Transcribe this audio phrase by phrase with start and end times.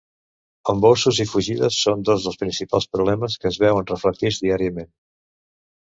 [0.71, 4.95] Embossos i fugides són dos dels principals problemes que es veuen reflectits diàriament.